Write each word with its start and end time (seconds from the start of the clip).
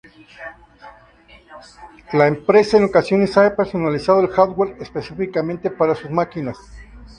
La 2.11 2.25
empresa 2.25 2.75
en 2.75 2.85
ocasiones 2.85 3.37
ha 3.37 3.55
personalizado 3.55 4.21
el 4.21 4.29
hardware 4.29 4.77
específicamente 4.81 5.69
para 5.69 5.93
sus 5.93 6.09
máquinas. 6.09 6.57